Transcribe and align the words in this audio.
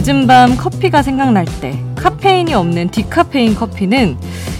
늦은 0.00 0.28
밤 0.28 0.56
커피가 0.56 1.02
생각날 1.02 1.44
때 1.60 1.76
카페인이 1.96 2.54
없는 2.54 2.90
디카페인 2.90 3.56
커피는 3.56 4.16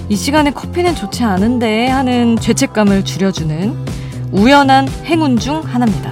이 0.09 0.17
시간에 0.17 0.51
커피는 0.51 0.97
좋지 0.97 1.23
않은데 1.23 1.87
하는 1.87 2.37
죄책감을 2.37 3.05
줄여주는 3.05 3.73
우연한 4.33 4.89
행운 5.05 5.39
중 5.39 5.61
하나입니다. 5.61 6.11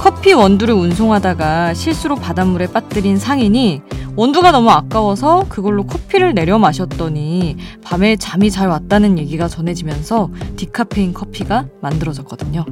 커피 0.00 0.32
원두를 0.32 0.74
운송하다가 0.74 1.74
실수로 1.74 2.16
바닷물에 2.16 2.66
빠뜨린 2.66 3.16
상인이 3.16 3.82
원두가 4.16 4.50
너무 4.50 4.70
아까워서 4.70 5.46
그걸로 5.48 5.86
커피를 5.86 6.34
내려 6.34 6.58
마셨더니 6.58 7.56
밤에 7.84 8.16
잠이 8.16 8.50
잘 8.50 8.66
왔다는 8.66 9.20
얘기가 9.20 9.46
전해지면서 9.46 10.30
디카페인 10.56 11.14
커피가 11.14 11.66
만들어졌거든요. 11.80 12.64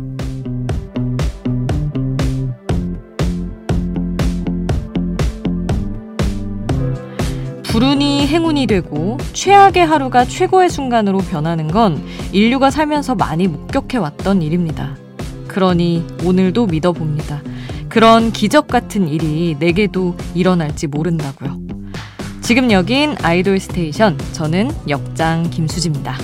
불운이 7.71 8.27
행운이 8.27 8.67
되고 8.67 9.17
최악의 9.33 9.87
하루가 9.87 10.25
최고의 10.25 10.69
순간으로 10.69 11.19
변하는 11.19 11.69
건 11.69 12.05
인류가 12.33 12.69
살면서 12.69 13.15
많이 13.15 13.47
목격해왔던 13.47 14.43
일입니다. 14.43 14.97
그러니 15.47 16.05
오늘도 16.25 16.67
믿어봅니다. 16.67 17.43
그런 17.89 18.33
기적 18.33 18.67
같은 18.67 19.07
일이 19.07 19.55
내게도 19.61 20.17
일어날지 20.35 20.89
모른다고요. 20.89 21.61
지금 22.41 22.73
여긴 22.73 23.15
아이돌 23.23 23.61
스테이션. 23.61 24.19
저는 24.33 24.73
역장 24.89 25.49
김수지입니다. 25.51 26.17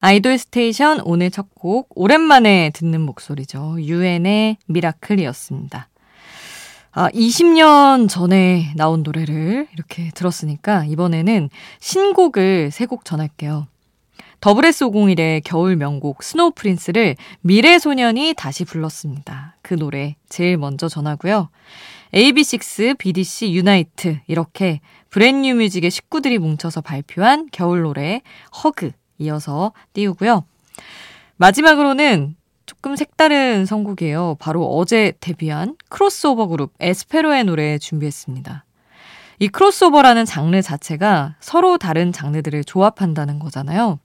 Idol 0.00 0.38
Station 0.38 1.00
오늘 1.04 1.30
첫 1.30 1.48
곡 1.54 1.88
오랜만에 1.96 2.70
듣는 2.72 3.00
목소리죠. 3.00 3.78
UN의 3.80 4.58
Miracle이었습니다. 4.66 5.88
아, 6.92 7.10
20년 7.10 8.08
전에 8.08 8.72
나온 8.76 9.02
노래를 9.02 9.66
이렇게 9.72 10.10
들었으니까 10.14 10.84
이번에는 10.84 11.50
신곡을 11.80 12.70
세 12.70 12.86
곡 12.86 13.04
전할게요. 13.04 13.66
더블S501의 14.40 15.42
겨울 15.44 15.74
명곡 15.74 16.22
Snow 16.22 16.52
Prince를 16.52 17.16
미래 17.40 17.80
소년이 17.80 18.34
다시 18.36 18.64
불렀습니다. 18.64 19.56
그 19.62 19.74
노래 19.74 20.14
제일 20.28 20.56
먼저 20.58 20.88
전하고요. 20.88 21.50
AB6, 22.14 22.98
BDC, 22.98 23.52
유나이트 23.52 24.20
이렇게 24.28 24.80
브랜뉴 25.10 25.56
뮤직의 25.56 25.90
식구들이 25.90 26.38
뭉쳐서 26.38 26.82
발표한 26.82 27.48
겨울 27.50 27.82
노래 27.82 28.22
Hug 28.62 28.92
이어서 29.18 29.72
띄우고요. 29.92 30.44
마지막으로는 31.36 32.36
조금 32.66 32.96
색다른 32.96 33.64
선곡이에요. 33.64 34.36
바로 34.38 34.66
어제 34.76 35.12
데뷔한 35.20 35.76
크로스오버 35.88 36.48
그룹 36.48 36.72
에스페로의 36.80 37.44
노래 37.44 37.78
준비했습니다. 37.78 38.64
이 39.40 39.48
크로스오버라는 39.48 40.24
장르 40.24 40.60
자체가 40.60 41.36
서로 41.40 41.78
다른 41.78 42.12
장르들을 42.12 42.64
조합한다는 42.64 43.38
거잖아요. 43.38 43.98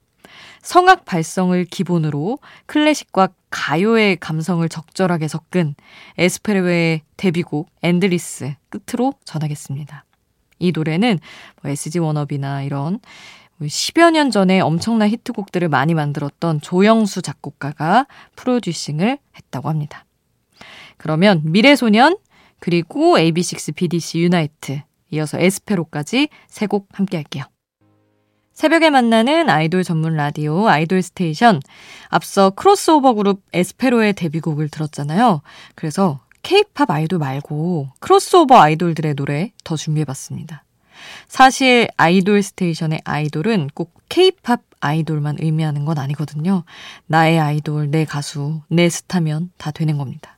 성악 0.62 1.06
발성을 1.06 1.64
기본으로 1.66 2.40
클래식과 2.68 3.30
가요의 3.50 4.18
감성을 4.18 4.68
적절하게 4.70 5.28
섞은 5.28 5.76
에스페로의 6.18 7.02
데뷔곡 7.18 7.70
Endless 7.82 8.54
끝으로 8.70 9.14
전하겠습니다. 9.26 10.06
이 10.60 10.72
노래는 10.72 11.20
뭐 11.62 11.72
SG 11.72 12.00
워너비나 12.00 12.64
이런 12.64 13.00
10여 13.62 14.12
년 14.12 14.32
전에 14.32 14.60
엄청난 14.60 15.10
히트곡들을 15.10 15.70
많이 15.70 15.94
만들었던 15.94 16.62
조영수 16.62 17.22
작곡가가 17.22 18.08
프로듀싱을 18.36 19.18
했다고 19.38 19.70
합니다. 19.70 20.06
그러면 20.98 21.42
미래소년 21.46 22.18
그리고 22.60 23.18
AB6 23.18 23.76
BDC 23.76 24.20
유나이트 24.20 24.82
이어서 25.12 25.40
에스페로까지 25.40 26.30
세 26.48 26.68
곡 26.68 26.88
함께 26.94 27.18
할게요. 27.18 27.44
새벽에 28.54 28.90
만나는 28.90 29.50
아이돌 29.50 29.84
전문 29.84 30.16
라디오 30.16 30.68
Idol 30.68 31.02
Station. 31.02 31.60
앞서 32.10 32.52
크로스오버 32.52 33.14
그룹 33.16 33.42
에스페로의 33.52 34.14
데뷔곡을 34.14 34.70
들었잖아요. 34.70 35.42
그래서 35.76 36.20
케이팝 36.44 36.90
아이돌 36.92 37.20
말고 37.20 37.90
크로스오버 38.00 38.56
아이돌들의 38.56 39.16
노래 39.16 39.52
더 39.64 39.76
준비해봤습니다. 39.76 40.64
사실 41.28 41.88
Idol 41.98 42.44
Station의 42.44 43.02
아이돌은 43.06 43.70
꼭 43.74 43.94
케이팝 44.10 44.62
아이돌만 44.80 45.38
의미하는 45.40 45.86
건 45.86 45.98
아니거든요. 45.98 46.64
나의 47.08 47.40
아이돌, 47.40 47.90
내 47.90 48.06
가수, 48.06 48.62
내 48.68 48.90
스타면 48.90 49.52
다 49.58 49.72
되는 49.72 49.98
겁니다. 49.98 50.38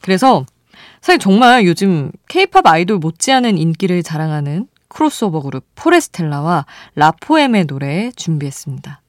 그래서 0.00 0.44
사실 1.00 1.18
정말 1.18 1.64
요즘 1.64 2.10
케이팝 2.28 2.66
아이돌 2.66 2.98
못지않은 2.98 3.56
인기를 3.58 4.02
자랑하는 4.02 4.68
크로스오버 4.88 5.42
그룹 5.42 5.64
포레스텔라와 5.74 6.66
라포엠의 6.94 7.66
노래 7.66 8.10
준비했습니다. 8.16 9.00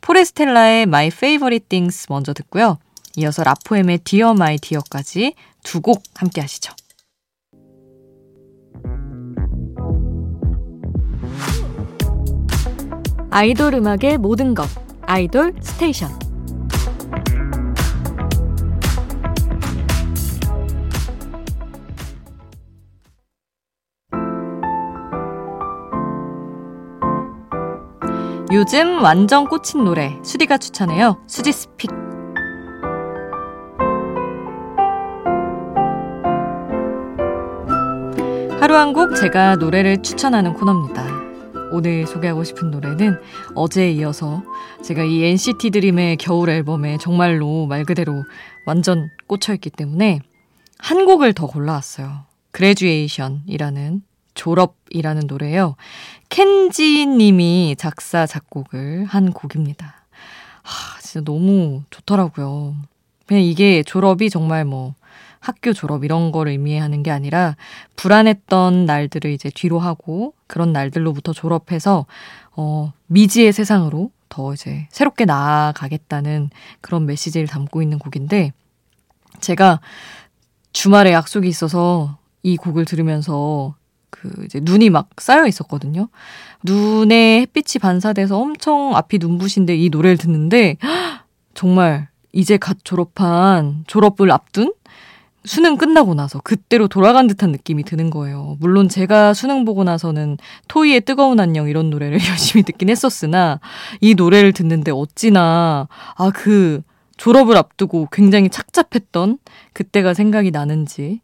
포레스텔라의 0.00 0.82
My 0.82 1.08
Favorite 1.08 1.68
Things 1.68 2.06
먼저 2.08 2.32
듣고요. 2.32 2.78
이어서 3.16 3.42
라포엠의 3.42 3.98
Dear 3.98 4.32
My 4.32 4.58
Dear까지 4.58 5.34
두 5.62 5.80
곡 5.80 6.02
함께 6.14 6.40
하시죠. 6.40 6.72
아이돌 13.36 13.74
음악의 13.74 14.16
모든 14.16 14.54
것 14.54 14.66
아이돌 15.02 15.52
스테이션 15.60 16.08
요즘 28.54 29.02
완전 29.02 29.46
꽂힌 29.46 29.84
노래 29.84 30.18
수디가 30.22 30.56
추천해요. 30.56 31.18
수디's 31.26 31.52
Pick. 31.52 31.90
하루 38.60 38.76
한 38.76 38.94
곡 38.94 39.14
제가 39.14 39.56
노래를 39.56 40.02
추천하는 40.02 40.54
코너입니다. 40.54 41.25
오늘 41.72 42.06
소개하고 42.06 42.44
싶은 42.44 42.70
노래는 42.70 43.18
어제에 43.54 43.92
이어서 43.92 44.42
제가 44.84 45.02
이 45.02 45.24
NCT 45.24 45.70
드림의 45.70 46.16
겨울 46.18 46.48
앨범에 46.50 46.98
정말로 46.98 47.66
말 47.66 47.84
그대로 47.84 48.24
완전 48.66 49.10
꽂혀있기 49.26 49.70
때문에 49.70 50.20
한 50.78 51.04
곡을 51.04 51.32
더 51.32 51.46
골라왔어요. 51.46 52.24
Graduation이라는 52.52 54.02
졸업이라는 54.34 55.26
노래예요. 55.26 55.76
켄지 56.28 57.06
님이 57.06 57.74
작사, 57.78 58.26
작곡을 58.26 59.06
한 59.06 59.32
곡입니다. 59.32 60.06
하, 60.62 61.00
진짜 61.00 61.24
너무 61.24 61.82
좋더라고요. 61.90 62.74
그냥 63.26 63.42
이게 63.42 63.82
졸업이 63.82 64.30
정말 64.30 64.64
뭐 64.64 64.94
학교 65.46 65.72
졸업 65.72 66.04
이런 66.04 66.32
거를 66.32 66.50
의미하는 66.50 67.04
게 67.04 67.12
아니라 67.12 67.54
불안했던 67.94 68.84
날들을 68.84 69.30
이제 69.30 69.48
뒤로 69.54 69.78
하고 69.78 70.34
그런 70.48 70.72
날들로부터 70.72 71.32
졸업해서 71.32 72.04
어 72.56 72.92
미지의 73.06 73.52
세상으로 73.52 74.10
더 74.28 74.54
이제 74.54 74.88
새롭게 74.90 75.24
나아가겠다는 75.24 76.50
그런 76.80 77.06
메시지를 77.06 77.46
담고 77.46 77.80
있는 77.80 78.00
곡인데 78.00 78.52
제가 79.40 79.78
주말에 80.72 81.12
약속이 81.12 81.48
있어서 81.48 82.18
이 82.42 82.56
곡을 82.56 82.84
들으면서 82.84 83.76
그 84.10 84.28
이제 84.46 84.58
눈이 84.60 84.90
막 84.90 85.10
쌓여 85.18 85.46
있었거든요. 85.46 86.08
눈에 86.64 87.42
햇빛이 87.42 87.80
반사돼서 87.80 88.36
엄청 88.36 88.96
앞이 88.96 89.18
눈부신데 89.18 89.76
이 89.76 89.90
노래를 89.90 90.16
듣는데 90.16 90.76
정말 91.54 92.08
이제 92.32 92.56
갓 92.56 92.78
졸업한 92.82 93.84
졸업을 93.86 94.32
앞둔 94.32 94.72
수능 95.46 95.76
끝나고 95.76 96.14
나서 96.14 96.40
그때로 96.40 96.88
돌아간 96.88 97.26
듯한 97.28 97.52
느낌이 97.52 97.84
드는 97.84 98.10
거예요. 98.10 98.56
물론 98.60 98.88
제가 98.88 99.32
수능 99.32 99.64
보고 99.64 99.84
나서는 99.84 100.36
토이의 100.68 101.02
뜨거운 101.02 101.40
안녕 101.40 101.68
이런 101.68 101.88
노래를 101.90 102.18
열심히 102.28 102.62
듣긴 102.64 102.90
했었으나 102.90 103.60
이 104.00 104.14
노래를 104.14 104.52
듣는데 104.52 104.90
어찌나 104.92 105.88
아 106.16 106.30
그 106.30 106.82
졸업을 107.16 107.56
앞두고 107.56 108.08
굉장히 108.12 108.50
착잡했던 108.50 109.38
그때가 109.72 110.12
생각이 110.12 110.50
나는지 110.50 111.22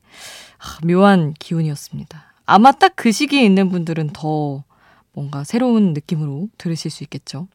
아, 0.58 0.86
묘한 0.86 1.34
기운이었습니다. 1.38 2.32
아마 2.46 2.72
딱 2.72 2.92
그 2.96 3.12
시기에 3.12 3.44
있는 3.44 3.68
분들은 3.68 4.10
더 4.14 4.64
뭔가 5.12 5.44
새로운 5.44 5.92
느낌으로 5.92 6.48
들으실 6.56 6.90
수 6.90 7.04
있겠죠. 7.04 7.48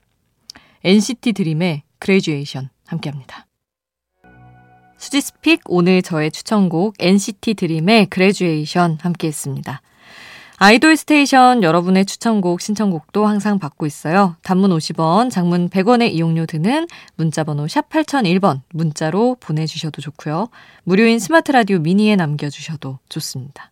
NCT 0.84 1.34
드림의 1.34 1.82
Graduation 1.98 2.70
함께 2.86 3.10
합니다. 3.10 3.47
수디's 4.98 5.36
Pick 5.36 5.62
오늘 5.66 6.02
저의 6.02 6.32
추천곡 6.32 6.96
NCT 7.00 7.54
드림의 7.54 8.08
Graduation 8.08 8.98
함께 9.02 9.28
했습니다. 9.28 9.82
Idol 10.60 10.98
Station 10.98 11.62
여러분의 11.62 12.06
추천곡, 12.06 12.62
신청곡도 12.62 13.28
항상 13.28 13.60
받고 13.60 13.86
있어요. 13.86 14.38
단문 14.42 14.72
50원, 14.72 15.30
장문 15.30 15.70
100원의 15.70 16.12
이용료 16.14 16.48
드는 16.48 16.88
문자 17.16 17.44
번호 17.44 17.68
샵 17.68 17.90
8001번 17.90 18.62
문자로 18.74 19.38
보내 19.40 19.68
주셔도 19.68 20.02
좋고요. 20.02 20.48
무료인 20.84 21.20
스마트 21.20 21.52
라디오 21.52 21.78
미니에 21.78 22.16
남겨 22.16 22.50
주셔도 22.50 22.98
좋습니다. 23.08 23.72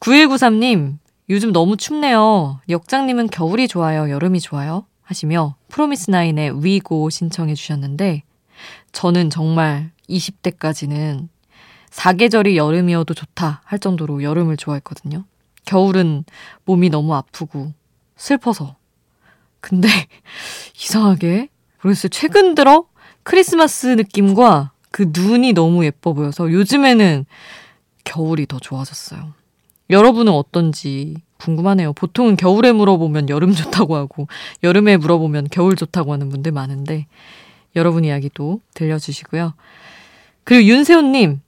9193님, 0.00 0.98
요즘 1.30 1.52
너무 1.52 1.76
춥네요. 1.76 2.60
역장님은 2.68 3.28
겨울이 3.28 3.68
좋아요, 3.68 4.10
여름이 4.10 4.40
좋아요? 4.40 4.84
하시며 5.02 5.54
프로미스 5.68 6.10
나인의 6.10 6.64
위고 6.64 7.08
신청해 7.08 7.54
주셨는데 7.54 8.24
저는 8.92 9.30
정말 9.30 9.90
20대까지는 10.08 11.28
사계절이 11.90 12.56
여름이어도 12.56 13.14
좋다 13.14 13.62
할 13.64 13.78
정도로 13.78 14.22
여름을 14.22 14.56
좋아했거든요. 14.56 15.24
겨울은 15.64 16.24
몸이 16.64 16.90
너무 16.90 17.14
아프고 17.14 17.72
슬퍼서. 18.16 18.76
근데 19.60 19.88
이상하게 20.76 21.48
그래서 21.78 22.08
최근 22.08 22.54
들어 22.54 22.86
크리스마스 23.22 23.86
느낌과 23.88 24.72
그 24.90 25.10
눈이 25.12 25.52
너무 25.52 25.84
예뻐 25.84 26.12
보여서 26.12 26.50
요즘에는 26.50 27.24
겨울이 28.04 28.46
더 28.46 28.58
좋아졌어요. 28.58 29.34
여러분은 29.90 30.32
어떤지 30.32 31.16
궁금하네요. 31.38 31.92
보통은 31.92 32.36
겨울에 32.36 32.72
물어보면 32.72 33.28
여름 33.28 33.52
좋다고 33.52 33.96
하고 33.96 34.28
여름에 34.62 34.96
물어보면 34.96 35.48
겨울 35.50 35.76
좋다고 35.76 36.12
하는 36.12 36.28
분들 36.28 36.52
많은데 36.52 37.06
여러분 37.76 38.04
이야기도 38.04 38.60
들려주시고요. 38.74 39.54
그리고 40.44 40.64
윤세훈님, 40.64 41.40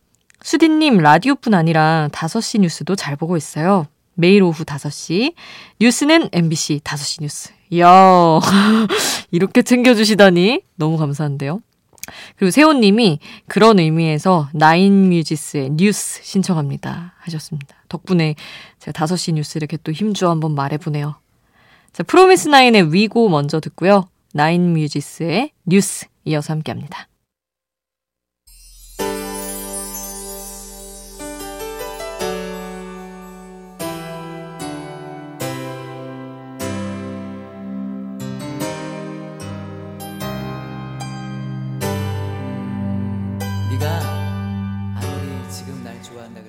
수디님 0.42 0.98
라디오뿐 0.98 1.54
아니라 1.54 2.08
5시 2.12 2.60
뉴스도 2.60 2.96
잘 2.96 3.16
보고 3.16 3.36
있어요. 3.36 3.86
매일 4.14 4.42
오후 4.42 4.64
5시. 4.64 5.34
뉴스는 5.80 6.28
MBC 6.32 6.80
5시 6.84 7.22
뉴스. 7.22 7.50
이야, 7.70 7.88
이렇게 9.32 9.62
챙겨주시다니 9.62 10.62
너무 10.76 10.96
감사한데요. 10.96 11.60
그리고 12.36 12.50
세호님이 12.50 13.18
그런 13.48 13.78
의미에서 13.78 14.48
나인 14.52 15.08
뮤지스의 15.08 15.70
뉴스 15.70 16.22
신청합니다 16.22 17.14
하셨습니다. 17.20 17.76
덕분에 17.88 18.34
제가 18.78 19.06
5시 19.06 19.32
뉴스 19.34 19.56
이렇게 19.58 19.78
또 19.82 19.90
힘주어 19.90 20.30
한번 20.30 20.54
말해보네요. 20.54 21.16
자, 21.92 22.02
프로미스 22.02 22.48
나인의 22.48 22.92
WE 22.92 23.10
GO 23.10 23.28
먼저 23.28 23.60
듣고요. 23.60 24.08
나인 24.32 24.72
뮤지스의 24.74 25.52
뉴스 25.64 26.06
이어서 26.24 26.52
함께 26.52 26.72
합니다. 26.72 27.08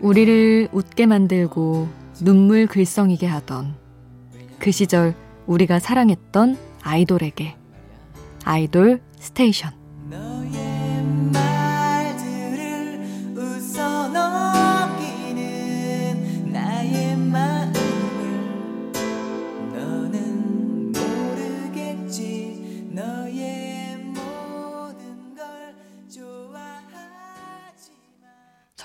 우리를 0.01 0.69
웃게 0.71 1.07
만들고 1.07 1.87
눈물 2.21 2.67
글썽이게 2.67 3.25
하던 3.25 3.75
그 4.59 4.71
시절 4.71 5.15
우리가 5.47 5.79
사랑했던 5.79 6.57
아이돌에게 6.83 7.55
아이돌 8.45 9.01
스테이션 9.19 9.73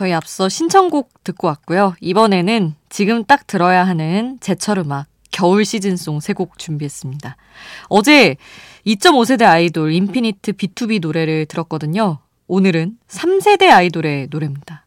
저희 0.01 0.15
앞서 0.15 0.49
신청곡 0.49 1.25
듣고 1.25 1.49
왔고요. 1.49 1.95
이번에는 2.01 2.75
지금 2.89 3.23
딱 3.23 3.47
들어야 3.47 3.87
하는 3.87 4.39
제철 4.41 4.79
음악 4.79 5.10
겨울 5.41 5.65
시즌송 5.65 6.21
세 6.21 6.35
곡 6.35 6.59
준비했습니다. 6.59 7.35
어제 7.89 8.37
2.5세대 8.87 9.45
아이돌 9.45 9.91
인피니트 9.95 10.53
B2B 10.53 11.01
노래를 11.01 11.47
들었거든요. 11.47 12.19
오늘은 12.47 12.99
3세대 13.09 13.71
아이돌의 13.71 14.29
노래입니다. 14.31 14.85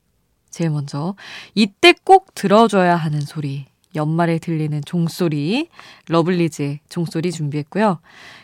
제일 0.51 0.69
먼저 0.69 1.15
이때 1.55 1.95
꼭 2.03 2.35
들어줘야 2.35 2.95
하는 2.95 3.21
소리 3.21 3.65
연말에 3.95 4.37
들리는 4.37 4.79
종소리 4.85 5.69
러블리즈의 6.09 6.81
종소리 6.87 7.31
준비했고요. 7.31 7.99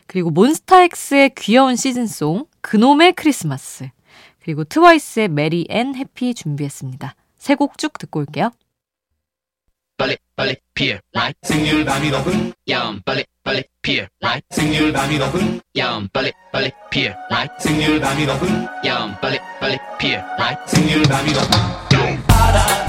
그리고 0.08 0.32
몬스타엑스의 0.32 1.36
귀여운 1.38 1.76
시즌송 1.76 2.48
그놈의 2.62 3.14
크리스마스 3.14 3.88
그리고 4.42 4.64
트와이스의 4.64 5.28
메리 5.28 5.68
앤 5.70 5.94
해피 5.94 6.34
준비했습니다. 6.34 7.14
세 7.38 7.54
곡 7.56 7.78
쭉 7.78 8.00
듣고 8.00 8.22
올게요. 8.22 8.50
빨리 10.00 10.16
빨리 10.34 10.56
피어 10.74 10.98
라이 11.12 11.34
생률 11.42 11.84
밤이 11.84 12.10
높은 12.10 12.54
야음 12.70 13.02
빨리 13.04 13.26
빨리 13.44 13.62
피어 13.82 14.06
라이 14.22 14.40
생률 14.50 14.94
밤이 14.94 15.18
높은 15.18 15.60
야음 15.78 16.08
빨리 16.14 16.32
빨리 16.54 16.72
피어 16.90 17.14
라이 17.30 17.46
생률 17.60 18.00
밤이 18.00 18.26
높은 18.26 18.68
야음 18.86 19.14
빨리 19.20 19.38
빨리 19.60 19.78
피어 20.00 20.22
라이 20.38 20.56
생률 20.68 21.04
밤이 21.04 21.34
높은 21.34 22.24
바람 22.28 22.89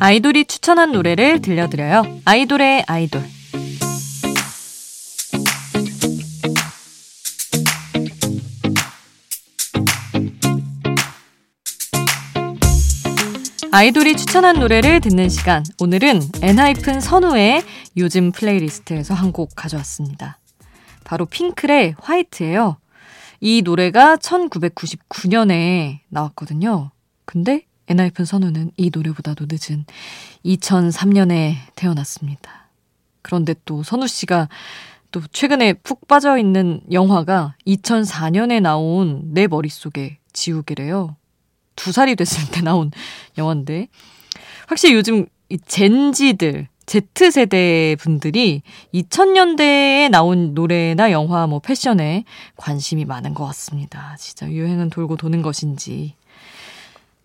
아이돌이 0.00 0.44
추천한 0.44 0.92
노래를 0.92 1.42
들려드려요. 1.42 2.20
아이돌의 2.24 2.84
아이돌. 2.86 3.22
아이돌이 13.70 14.16
추천한 14.16 14.58
노래를 14.60 15.00
듣는 15.00 15.28
시간. 15.28 15.64
오늘은 15.80 16.20
엔하이픈 16.42 17.00
선우의 17.00 17.62
요즘 17.96 18.32
playlist에서 18.32 19.14
한 19.14 19.28
곡 19.32 19.50
가져왔습니다. 19.54 20.38
바로 21.04 21.26
핑클의 21.26 21.96
화이트예요. 22.00 22.78
이 23.40 23.62
노래가 23.62 24.16
1999년에 24.16 26.00
나왔거든요. 26.08 26.90
근데 27.24 27.62
엔하이픈 27.88 28.24
선우는 28.24 28.72
이 28.76 28.90
노래보다도 28.92 29.46
늦은 29.48 29.84
2003년에 30.44 31.54
태어났습니다. 31.74 32.68
그런데 33.22 33.54
또 33.64 33.82
선우 33.82 34.06
씨가 34.06 34.48
또 35.10 35.22
최근에 35.32 35.72
푹 35.72 36.06
빠져 36.06 36.38
있는 36.38 36.80
영화가 36.92 37.54
2004년에 37.66 38.60
나온 38.60 39.22
내 39.32 39.46
머릿속에 39.46 40.18
지우개래요. 40.32 41.16
두 41.76 41.92
살이 41.92 42.16
됐을 42.16 42.50
때 42.50 42.60
나온 42.60 42.90
영화인데 43.38 43.88
확실히 44.66 44.94
요즘 44.94 45.26
이 45.48 45.58
젠지들 45.58 46.68
Z세대 46.88 47.96
분들이 48.00 48.62
2000년대에 48.94 50.08
나온 50.10 50.54
노래나 50.54 51.10
영화, 51.10 51.46
뭐 51.46 51.58
패션에 51.58 52.24
관심이 52.56 53.04
많은 53.04 53.34
것 53.34 53.44
같습니다. 53.46 54.16
진짜 54.18 54.50
유행은 54.50 54.88
돌고 54.88 55.16
도는 55.16 55.42
것인지. 55.42 56.14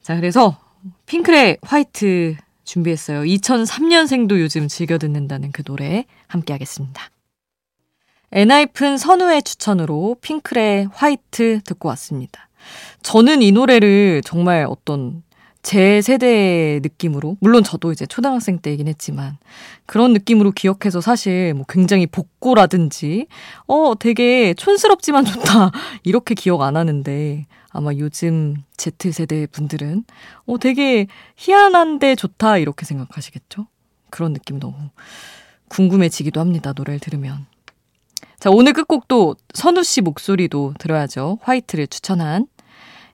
자, 0.04 0.18
그래서 0.18 0.58
핑클의 1.06 1.60
화이트 1.62 2.36
준비했어요. 2.66 3.22
2003년생도 3.22 4.40
요즘 4.42 4.68
즐겨 4.68 4.98
듣는다는 4.98 5.54
그 5.54 5.64
노래 5.64 6.06
함께 6.28 6.52
하겠습니다. 6.52 7.10
엔하이픈 8.34 8.98
선우의 8.98 9.44
추천으로 9.44 10.18
핑클의 10.20 10.90
화이트 10.92 11.62
듣고 11.64 11.88
왔습니다. 11.90 12.50
저는 13.02 13.42
이 13.42 13.54
노래를 13.54 14.22
정말 14.26 14.66
어떤 14.68 15.24
제 15.64 16.02
세대의 16.02 16.82
느낌으로 16.82 17.38
물론 17.40 17.64
저도 17.64 17.94
이제 17.94 18.06
초등학생 18.06 18.60
때이긴 18.60 18.90
했지만 18.90 19.38
그런 19.86 20.12
느낌으로 20.12 20.52
기억해서 20.52 21.00
사실 21.00 21.54
뭐 21.54 21.66
굉장히 21.68 22.06
복고라든지 22.06 23.28
어 23.66 23.94
되게 23.98 24.54
촌스럽지만 24.54 25.24
좋다 25.24 25.72
이렇게 26.04 26.36
기억 26.36 26.62
안 26.62 26.76
하는데 26.76 27.48
아마 27.70 27.92
요즘 27.94 28.56
Z 28.76 29.12
세대 29.12 29.48
분들은 29.48 30.04
어 30.46 30.58
되게 30.60 31.08
희한한데 31.38 32.16
좋다 32.16 32.58
이렇게 32.58 32.86
생각하시겠죠? 32.86 33.68
그런 34.10 34.34
느낌 34.34 34.60
너무 34.60 34.76
궁금해지기도 35.70 36.40
합니다. 36.40 36.74
노래를 36.76 37.00
들으면. 37.00 37.48
자, 38.40 38.50
오늘 38.52 38.74
끝곡도 38.74 39.38
선우 39.54 39.84
씨 39.84 40.02
목소리도 40.02 40.76
들어야죠. 40.78 41.40
화이트를 41.42 41.88
추천한 41.88 42.46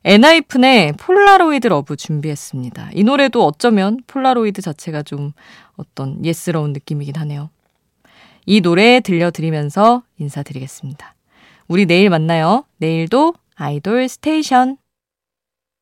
엔하이픈의 0.06 0.94
Polaroid 0.94 1.68
Love 1.68 1.96
준비했습니다. 1.96 2.92
이 2.94 3.04
노래도 3.04 3.46
어쩌면 3.46 4.00
폴라로이드 4.08 4.62
자체가 4.62 5.04
좀 5.04 5.34
어떤 5.76 6.24
예스러운 6.26 6.74
느낌이긴 6.74 7.16
하네요. 7.18 7.50
이 8.46 8.62
노래 8.62 9.02
들려드리면서 9.02 10.04
인사드리겠습니다. 10.18 11.16
우리 11.68 11.86
내일 11.86 12.10
만나요. 12.10 12.66
내일도 12.78 13.36
아이돌 13.56 14.08
스테이션. 14.08 14.78